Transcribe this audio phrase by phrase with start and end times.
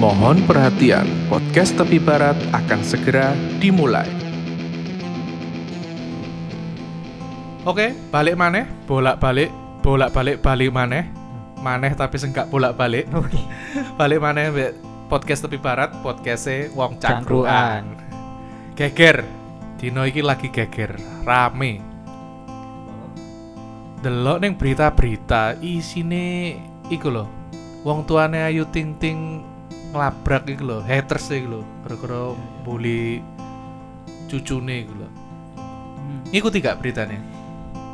[0.00, 4.08] Mohon perhatian, podcast tepi barat akan segera dimulai.
[7.68, 9.52] Oke, balik maneh, bolak-balik,
[9.84, 11.04] bolak-balik, balik maneh.
[11.60, 13.12] Maneh tapi senggak bolak-balik.
[13.12, 13.36] Oke.
[14.00, 14.72] Balik maneh
[15.12, 17.84] podcast tepi barat, podcastnya wong cangkruan.
[17.84, 17.84] Cangkruan.
[18.80, 19.20] Geger.
[19.76, 20.96] Dino iki lagi geger,
[21.28, 21.76] rame.
[24.00, 26.56] Delok ning berita-berita isine
[26.88, 27.28] iku lho.
[27.84, 29.44] Wong tuane Ayu Ting Ting
[29.90, 33.18] nglabrak iku lho, haters iku lho, gara-gara bully
[34.30, 35.08] cucune iku lho.
[35.98, 36.22] Hmm.
[36.30, 37.18] Ikuti gak beritanya?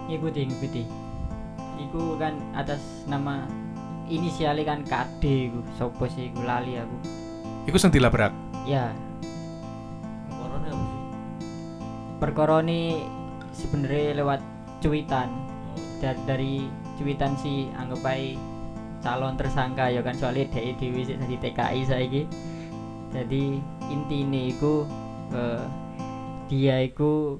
[0.06, 0.82] Ikuti, ikuti.
[1.80, 3.48] Iku kan atas nama
[4.08, 5.60] inisialnya kan KD iku.
[5.80, 6.96] Sopo sih iku lali aku.
[7.66, 8.30] Iku sing dilabrak.
[8.68, 8.90] Ya,
[10.30, 11.00] Corona apa sih?
[12.16, 13.06] perkara ini
[13.52, 14.40] sebenarnya lewat
[14.82, 15.28] cuitan
[16.00, 16.54] dari, dari
[16.98, 18.36] cuitan si anggap baik
[19.00, 22.22] calon tersangka ya kan soalnya DE Dewi sik dari TKI saiki.
[23.14, 24.84] Jadi intinya iku
[25.32, 25.64] eh,
[26.50, 27.38] dia iku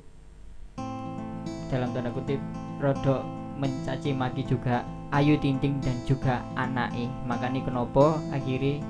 [1.66, 2.38] dalam tanda kutip
[2.78, 3.26] rodok
[3.58, 8.82] mencaci maki juga Ayu Ting Ting dan juga anaknya makanya kenapa akhirnya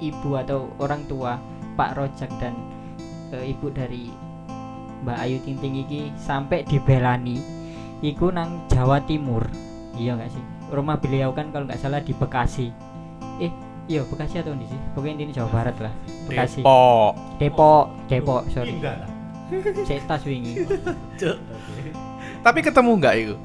[0.00, 1.36] ibu atau orang tua
[1.76, 2.54] Pak Rojak dan
[3.32, 4.10] eh, ibu dari
[5.06, 7.38] Mbak Ayu Ting Ting iki sampai dibelani.
[7.98, 9.42] Iku nang Jawa Timur.
[9.98, 12.72] Iya nggak sih rumah beliau kan kalau nggak salah di Bekasi.
[13.38, 13.52] Eh
[13.88, 15.92] iya Bekasi atau di sih pokoknya ini Jawa Barat lah
[16.28, 16.60] Bekasi.
[16.60, 17.12] Depok.
[17.38, 18.76] Depok Depok sorry.
[19.88, 20.60] Saya tas wingi.
[22.44, 23.36] Tapi ketemu nggak itu?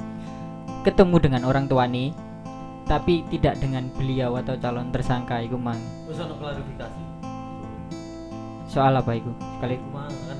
[0.84, 2.12] ketemu dengan orang tua nih
[2.84, 5.80] tapi tidak dengan beliau atau calon tersangka iku mang.
[6.04, 7.02] Terus klarifikasi.
[8.68, 9.80] soal apa iku sekali.
[9.80, 10.38] Kan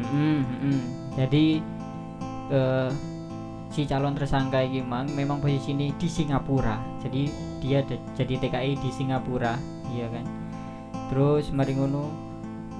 [0.00, 0.78] mm-mm.
[1.20, 1.60] Jadi
[2.48, 2.90] eh,
[3.68, 6.80] si calon tersangka ini mang memang posisi ini di Singapura.
[7.04, 7.28] Jadi
[7.60, 9.54] dia de- jadi TKI di Singapura,
[9.92, 10.24] iya kan.
[11.12, 12.08] Terus mari ngono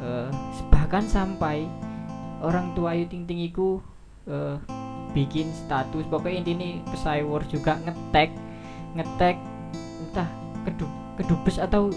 [0.01, 0.29] eh,
[0.73, 1.69] bahkan sampai
[2.41, 3.83] orang tua Ayu Ting Ting iku
[4.29, 4.57] eh,
[5.13, 8.31] bikin status pokoknya intinya pesawar juga ngetek
[8.95, 9.37] ngetek
[10.05, 10.29] entah
[10.69, 10.87] kedu
[11.17, 11.89] kedubes atau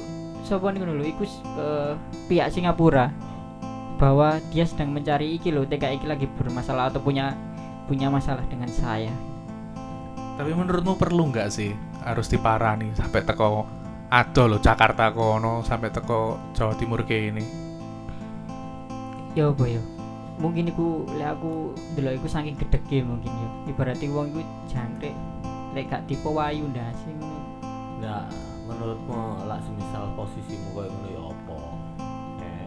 [0.48, 1.24] sopan ngono lho iku
[1.60, 1.94] eh,
[2.32, 3.12] pihak Singapura
[4.02, 7.38] bahwa dia sedang mencari iki loh TKI lagi bermasalah atau punya
[7.92, 9.12] punya masalah dengan saya
[10.32, 13.68] Tapi menurutmu perlu nggak sih harus diparani sampai teko
[14.08, 17.44] ado loh Jakarta kono sampai teko Jawa Timur kayak ini.
[19.32, 19.80] ya apa ya
[20.36, 25.16] mungkin iku lek aku delok iku saking gedege mungkin ya ibaratnya wong iku jangkrik
[25.72, 27.40] lek gak tipe wayu ndase ngono
[28.02, 28.26] Nah,
[28.66, 31.58] menurutmu lah semisal posisimu koyo ngono ya apa?
[32.42, 32.66] Eh,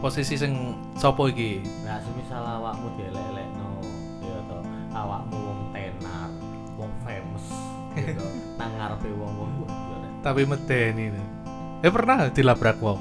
[0.00, 1.60] Posisi sing sopo iki?
[1.84, 3.69] nah semisal awakmu dielek-elekno
[4.90, 6.30] awakmu wong tenar,
[6.74, 7.46] wong famous
[7.94, 8.26] gitu.
[8.58, 11.06] Nang ngarepe wong-wong wah ya nek Tapi medeni.
[11.80, 13.00] Eh pernah dilabrak wong.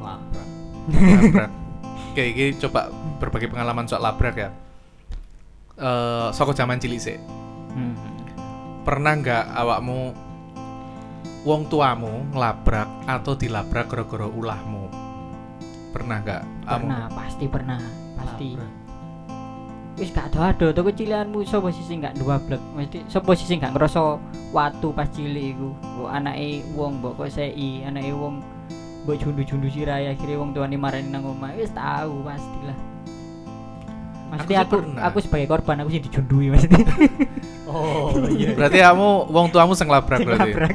[0.00, 0.48] labrak.
[0.92, 1.50] Labrak.
[2.10, 2.90] Oke, iki coba
[3.22, 4.50] berbagi pengalaman soal labrak ya.
[5.80, 7.16] Eh, soko zaman cilik sih.
[7.72, 7.94] hmm.
[8.84, 10.12] Pernah nggak awakmu
[11.46, 14.90] wong tuamu ngelabrak atau dilabrak gara-gara ulahmu?
[15.94, 16.42] Pernah nggak?
[16.68, 16.86] Kamu?
[16.86, 17.80] pernah pasti pernah
[18.18, 18.79] pasti Labrak.
[20.00, 23.76] Wis gak ada ada tuh kecilianmu sapa sih gak dua blek mesti sapa sih gak
[23.76, 24.16] ngerasa
[24.50, 25.68] watu pas cilik iku?
[25.76, 28.42] Kok anake wong mbok kok sei anake wong
[29.06, 31.54] mbok jundu-jundu sirai akhirnya wong tuane marani nang omah.
[31.54, 32.78] Wis tahu pastilah.
[34.30, 35.02] Mesti sih aku pernah.
[35.10, 36.70] aku, sebagai korban aku sih dijundui mesti
[37.70, 38.54] Oh iya.
[38.54, 40.50] Berarti kamu wong tuamu sing labrak berarti.
[40.54, 40.74] labrak.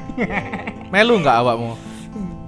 [0.92, 1.74] Melu nggak awakmu?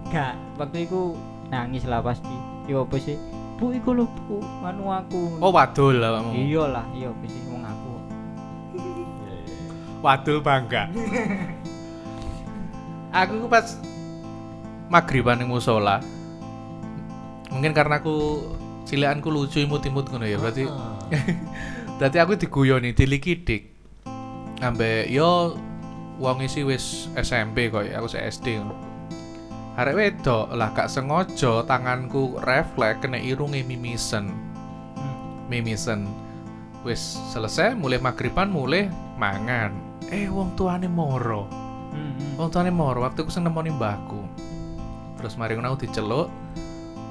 [0.08, 0.36] gak.
[0.56, 1.16] Waktu itu
[1.52, 2.32] nangis lah pasti.
[2.68, 3.16] Yo apa sih
[3.58, 6.32] bu iku lho bu anu aku Oh wadul awakmu.
[6.38, 7.92] iya lah iya sih wong aku.
[9.98, 10.94] Wadul bangga.
[13.10, 13.66] aku ku pas
[14.94, 15.98] maghriban ning musola.
[17.50, 18.46] Mungkin karena aku
[18.86, 20.96] cilikanku lucu imut-imut ngono ya, berarti Ah.
[21.98, 23.74] berarti aku diguyoni dilikidik.
[24.62, 25.58] Ambek yo
[26.22, 28.76] wong isi wis SMP kok aku sik SD ngono.
[29.78, 34.34] Arek wedok lah gak sengaja tanganku refleks kena irunge mimisen.
[35.54, 36.10] Mimisen.
[36.82, 38.90] Wis selesai mulai maghriban mulai
[39.22, 39.70] mangan.
[40.10, 41.46] Eh wong tuane moro.
[41.94, 42.42] Hmm, hmm.
[42.42, 44.18] Wong tuane moro waktu aku seneng nemoni mbahku.
[45.22, 46.26] Terus mari ngono diceluk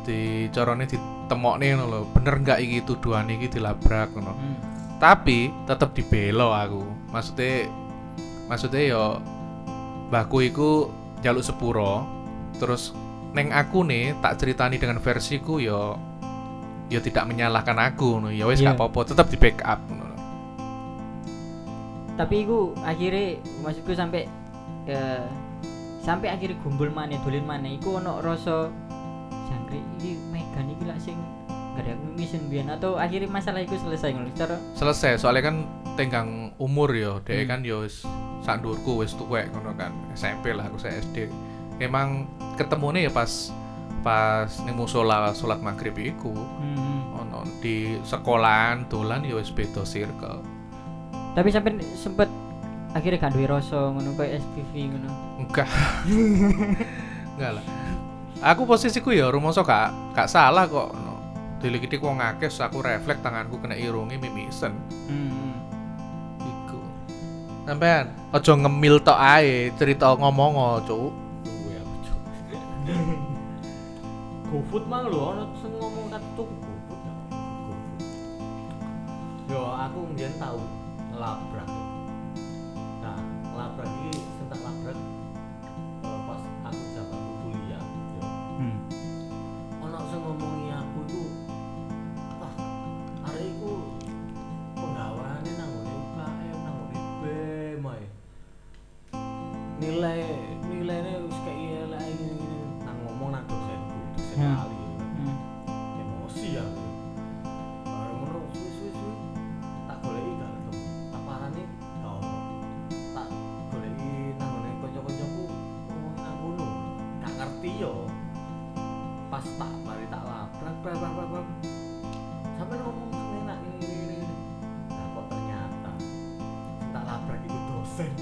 [0.02, 2.00] dicorone ditemokne ngono lho.
[2.18, 4.34] Bener nggak iki tuduhan iki dilabrak ngono.
[4.34, 4.56] Hmm.
[4.98, 6.82] Tapi tetep dibelo aku.
[7.14, 7.70] Maksudnya
[8.50, 9.04] maksudnya yo
[10.10, 10.90] mbahku iku
[11.22, 12.15] jaluk sepuro.
[12.56, 12.96] Terus
[13.30, 15.96] neng aku nih tak ceritani dengan versiku yo
[16.86, 18.30] yo tidak menyalahkan aku ngono.
[18.30, 18.70] Ya wis Iya.
[18.70, 20.04] gak apa-apa, tetep di backup ngono.
[22.16, 24.24] tapi iku akhirnya maksudku sampai
[24.88, 25.24] eh,
[26.00, 28.72] sampai akhirnya gumbul maneh dolen maneh iku ono rasa
[29.44, 31.18] jangkrik iki Megan iki lak sing
[31.76, 35.56] gak ada misen biyen atau akhirnya masalah iku selesai ngono cara selesai soalnya kan
[35.92, 37.50] tenggang umur yo dia Hmm.
[37.50, 38.08] kan yo wis
[38.40, 41.28] sak ndurku wis tuwek ngono kan SMP lah aku saya SD
[41.80, 42.24] emang
[42.56, 43.52] ketemunya ya pas
[44.00, 46.30] pas ning musola salat maghrib iku.
[46.32, 46.94] Hmm.
[47.16, 50.44] ono di sekolahan dolan ya wis beda circle.
[51.34, 52.28] Tapi sampai sempet
[52.96, 55.10] akhirnya gak duwe rasa ngono koyo SPV ngono?
[55.42, 55.68] Enggak.
[57.36, 57.64] Enggak lah.
[58.54, 61.18] Aku posisiku ya rumangsa gak gak salah kok no.
[61.58, 64.76] Dilikiti wong akeh aku refleks tanganku kena irungi mimisen
[65.08, 65.56] hmm.
[66.40, 66.80] iku.
[67.64, 71.25] Sampean aja ngemil tok ae cerita ngomong cuk
[74.76, 76.52] GoFood mang lho ono sing ngomong kata tuku.
[76.60, 77.80] GoFood.
[79.48, 80.60] Yo aku mbiyen tau
[81.16, 81.85] labrak.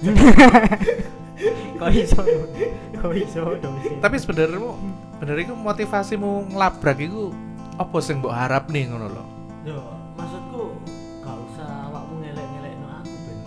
[1.80, 2.20] kok iso
[3.00, 4.60] kok iso dosen tapi sebenarnya
[5.20, 7.32] bener iku motivasimu ngelabrak iku
[7.74, 9.24] apa sing mbok harap nih ngono lho
[9.64, 9.80] Yo,
[10.20, 10.76] maksudku
[11.24, 13.38] gak usah awakmu ngelek-ngelekno aku ben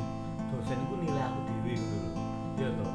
[0.50, 2.21] dosen iku nilai aku dhewe ngono lho.
[2.57, 2.92] Iya toh.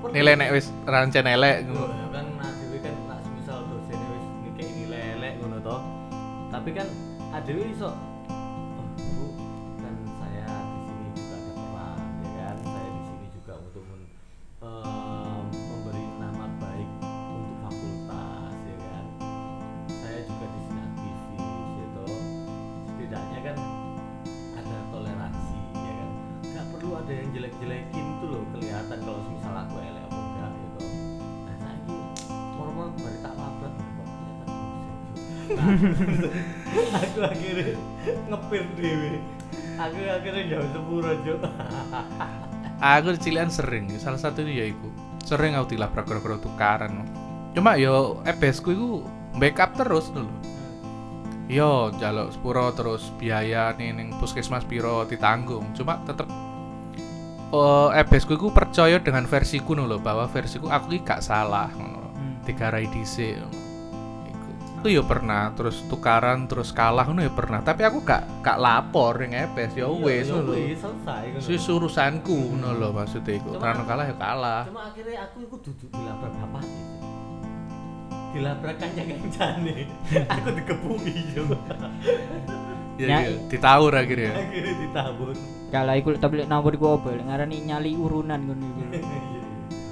[0.00, 4.24] Per- nilai nek wis rancen elek ngono ya kan adewe kan nak semisal dosen wis
[4.48, 5.80] ngekeki nilai elek ngono toh.
[6.48, 6.88] Tapi kan
[7.36, 7.92] adewe iso
[37.02, 37.74] aku akhirnya
[38.30, 39.12] ngepir dhewe.
[39.78, 41.38] Aku akhirnya jauh sepuro, Juk.
[42.78, 44.88] aku cilian sering salah satu ya iku
[45.26, 47.02] sering aku dilabrak gara-gara tukaran
[47.52, 48.90] cuma yo EBS ku iku
[49.36, 50.30] backup terus dulu
[51.50, 56.30] yo jaluk sepuro terus biaya nih ning puskesmas piro ditanggung cuma tetep
[57.50, 62.14] oh, EBS ku iku percaya dengan versiku lho bahwa versiku aku iki gak salah ngono.
[62.14, 62.38] Hmm.
[62.46, 63.42] digarai dhisik
[64.78, 64.80] ngono.
[64.80, 69.18] Aku ya pernah terus tukaran terus kalah ngono ya pernah tapi aku gak gak lapor
[69.18, 70.54] ning EBS ya wis Iya, ngono lho.
[70.54, 71.44] wis, selesai ngono.
[71.44, 73.48] Wis urusanku ngono lho maksudnya iku.
[73.50, 74.62] Cuma- Terano kalah ya kalah.
[74.64, 76.64] Cuma akhirnya aku itu duduk dilabrak bapak
[78.28, 79.88] dilabrak kancang-kancane
[80.36, 81.48] aku dikepungi Juk.
[82.98, 83.18] Ya, Ya.
[83.24, 83.38] ya.
[83.46, 84.34] ditawur akhirnya.
[84.36, 85.32] akhirnya ditabur
[85.68, 88.82] kalau iku tablet nomor iku apa ngarani nyali urunan ngono iku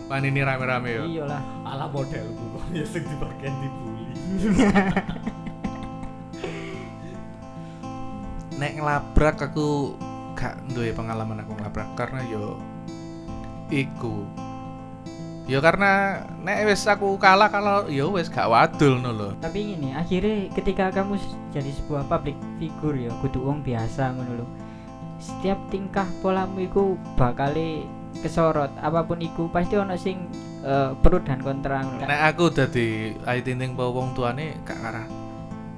[0.07, 1.03] Pan ini rame-rame ya.
[1.03, 4.07] iya lah ala modelku kok ya sing di bagian dibully
[8.63, 9.99] Nek ngelabrak aku
[10.39, 12.57] gak duwe pengalaman aku ngelabrak karena yo
[13.69, 14.25] iku.
[15.51, 19.29] Ya karena nek wis aku kalah kalau yo wis gak wadul ngono lho.
[19.43, 21.19] tapi ini akhirnya ketika kamu
[21.51, 24.47] jadi sebuah public figure ya kudu wong biasa ngono lho
[25.19, 27.55] setiap tingkah polamu iku bakal
[28.21, 30.29] kesorot apa pun iku pasti ono sing
[30.65, 32.07] eh, pro dan kontra kan.
[32.07, 35.07] Nek aku dadi tinting bawa wong tuane gak ngarah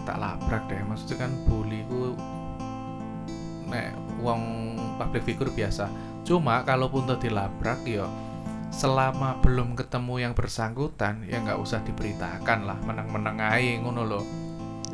[0.06, 0.80] tak labrak deh.
[0.86, 2.16] Maksudnya kan bully ku
[3.68, 3.92] nek
[4.22, 5.90] wong public figure biasa.
[6.24, 8.04] Cuma kalaupun tuh dilabrak ya
[8.68, 14.24] selama belum ketemu yang bersangkutan ya nggak usah diberitakan lah menang-menang ae ngono loh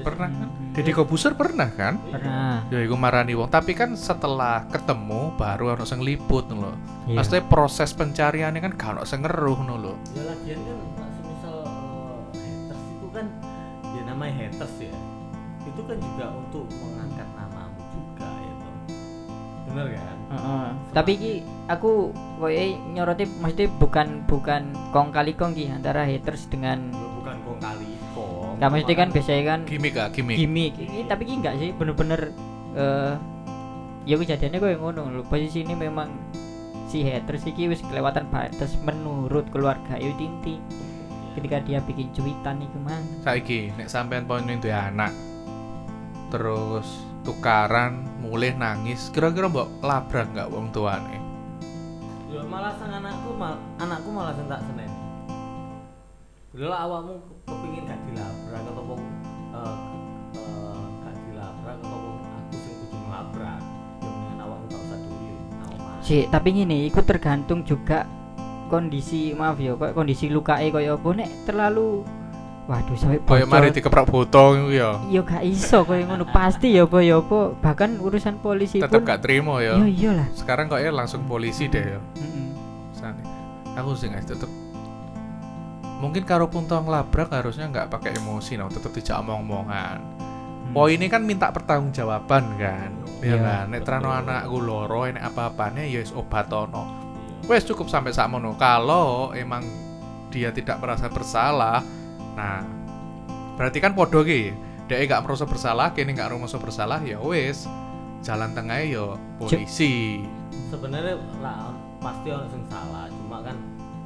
[0.00, 0.48] pernah kan?
[0.50, 0.72] Hmm.
[0.74, 2.00] Deddy Kobuser pernah kan?
[2.10, 2.66] Pernah.
[2.72, 3.46] Ya iku marani wong.
[3.52, 6.74] Tapi kan setelah ketemu baru ono sing liput lho.
[7.04, 7.20] Iya.
[7.20, 9.94] maksudnya proses pencariannya kan gak ono sing ngeruh ngono lho.
[10.16, 11.56] Ya lagian kan semisal
[12.34, 13.26] eh, haters itu kan
[13.94, 14.94] ya namanya haters ya.
[15.68, 18.74] Itu kan juga untuk mengangkat namamu juga ya toh.
[19.70, 20.16] Bener kan?
[20.34, 20.66] Heeh.
[20.90, 21.32] Tapi ki
[21.70, 22.10] aku
[22.42, 26.90] koyo nyoroti maksudnya bukan bukan kong kali kong ki antara haters dengan
[28.64, 30.72] Gak maksudnya kan biasanya kan gimmick ah gimmick gimmick.
[30.80, 32.32] Ini tapi ki enggak sih bener-bener
[32.72, 33.12] eh
[34.08, 35.22] ya kejadiannya kok yang ngono lho.
[35.28, 36.08] Posisi ini memang
[36.88, 40.56] si haters iki wis kelewatan batas menurut keluarga Ayu Tinti
[41.34, 45.10] ketika dia bikin cuitan iku mang saiki nek sampean poin duwe anak
[46.30, 46.86] terus
[47.26, 51.18] tukaran mulai nangis kira-kira mbok labrak nggak wong tuane
[52.30, 54.90] Yo malah sang anakku mal, anakku malah sing tak seneni.
[56.58, 57.14] Lha lah awakmu
[57.46, 58.43] kepingin gak dilabrak
[66.04, 68.04] Sih tapi gini itu tergantung juga
[68.68, 71.08] kondisi maaf ya kok kondisi lukae koyo apa.
[71.16, 72.04] Nek terlalu
[72.68, 74.90] waduh sampai koyo mari dikeprak botol iku ya.
[75.08, 76.28] Yo gak iso koyo ngono.
[76.28, 77.56] Pasti ya apa ya apa.
[77.56, 79.80] Bahkan urusan polisi tetep pun gak terima ya.
[79.80, 80.28] Yo iyalah.
[80.36, 82.00] Sekarang kok ya langsung polisi deh ya.
[82.92, 83.24] Sane.
[83.72, 84.52] aku sih guys tetep.
[86.04, 88.68] Mungkin karo pun tau ngelabrak harusnya nggak pakai emosi no.
[88.68, 90.13] Tetep tidak omong-omongan
[90.64, 90.72] Hmm.
[90.72, 92.90] poin ini kan minta pertanggungjawaban kan
[93.20, 96.84] ya Iya, kan nek terano anakku loro nek apa-apane ya wis obatono
[97.44, 97.48] Iya.
[97.52, 99.60] wes cukup sampai sakmono kalau emang
[100.28, 101.84] dia tidak merasa bersalah
[102.34, 102.64] nah
[103.54, 104.50] berarti kan podo ki
[104.84, 107.64] dia gak merasa bersalah kini gak merasa bersalah ya wes
[108.20, 109.06] jalan tengahnya ya
[109.36, 110.24] polisi
[110.70, 113.54] Sebenarnya lah pasti orang sing salah, cuma kan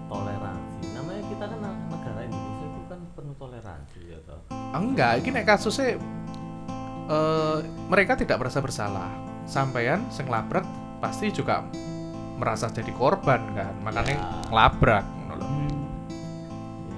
[0.06, 0.80] toleransi.
[0.92, 4.40] Namanya kita kan negara Indonesia itu kan penuh toleransi ya toh.
[4.72, 5.96] enggak ini nek kasusnya
[7.08, 7.56] eh,
[7.88, 9.08] mereka tidak merasa bersalah
[9.44, 10.64] sampean sing labrak
[11.00, 11.64] pasti juga
[12.36, 14.28] merasa jadi korban kan makanya Ya.
[14.46, 15.46] ngelabrak ngono lho.
[15.46, 15.78] Hmm.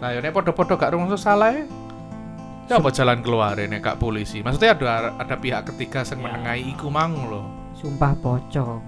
[0.00, 1.64] Nah, ya nek podo-podo gak rumah salah ya.
[2.68, 4.40] Ya apa jalan keluar nek gak polisi?
[4.40, 6.24] Maksudnya ada ada pihak ketiga yang Ya.
[6.28, 7.44] menengahi iku mang lho.
[7.80, 8.80] Sumpah pocong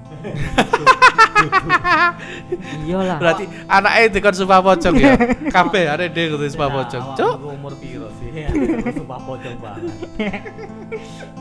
[2.87, 5.17] iyalah Berarti anaknya dikon sumpah pocong ya.
[5.51, 7.03] Kabeh ada dia kudu sumpah pocong.
[7.19, 8.47] ku umur piro sih?
[8.47, 9.91] Aku sumpah pocong banget.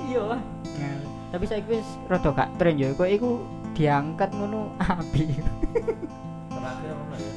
[0.10, 0.42] iya lah
[0.72, 0.98] Nah,
[1.30, 3.44] tapi saya wis rada gak tren ya kok iku
[3.76, 5.30] diangkat ngono api
[6.50, 7.32] Terakhir ono ya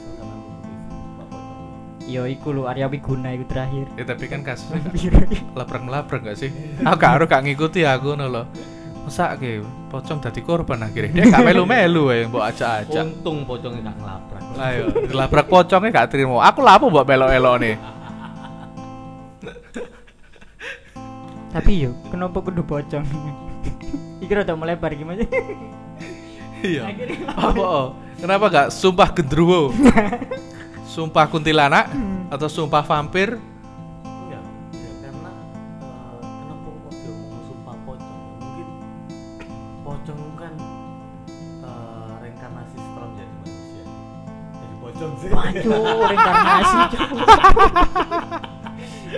[2.05, 4.81] yo iku lho Arya Wiguna iku terakhir Ya tapi kan kasusnya
[5.59, 6.53] labrak-labrak gak sih?
[6.85, 8.43] Aku gak harus gak ngikuti aku ngono lho.
[9.05, 9.61] Masa ke
[9.93, 11.13] pocong dadi korban akhirnya.
[11.13, 13.05] Dia gak melu-melu ya mbok ajak-ajak.
[13.05, 14.43] Untung pocongnya gak ngelabrak.
[14.57, 16.41] Ayo, dilabrak pocongnya gak terima.
[16.49, 17.77] Aku lapo mbok melo-elo nih.
[21.55, 23.07] tapi yo kenapa kudu pocong
[24.19, 25.23] iki rada melebar gimana
[26.65, 26.91] Iya.
[27.37, 27.61] Apa?
[27.61, 27.87] oh?
[28.17, 29.69] Kenapa gak sumpah gendruwo?
[30.97, 31.93] sumpah kuntilanak
[32.33, 33.37] atau sumpah vampir?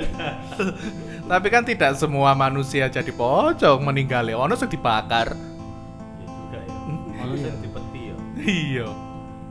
[1.31, 4.38] Tapi kan tidak semua manusia jadi pocong meninggal ya.
[4.38, 5.35] Ono sing dibakar.
[5.35, 6.75] Iya juga ya.
[6.87, 7.59] Hmm, Manusia iya.
[7.59, 8.17] dipeti ya.
[8.41, 8.87] Iya.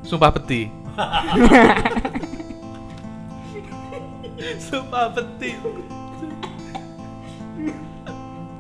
[0.05, 0.61] Sumpah peti.
[4.69, 5.51] Sumpah peti.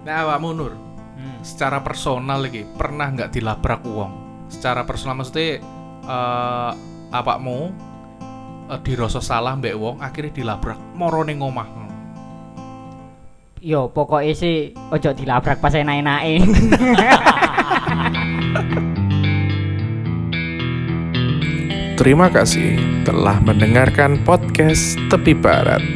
[0.05, 0.73] Nah, awakmu Nur,
[1.15, 1.39] Hmm.
[1.41, 4.13] secara personal lagi pernah nggak dilabrak uang?
[4.51, 5.63] Secara personal maksudnya
[6.05, 6.71] eh
[7.09, 7.71] apakmu
[8.69, 11.67] eh, dirasa salah mbek wong akhirnya dilabrak moro ning omah.
[13.65, 16.33] yo pokoknya sih ojo dilabrak pas enak-enake
[21.95, 22.75] Terima kasih
[23.07, 25.94] telah mendengarkan podcast Tepi Barat.